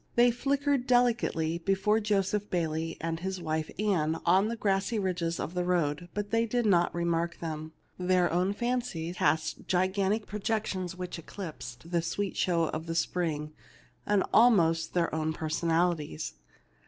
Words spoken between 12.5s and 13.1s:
of the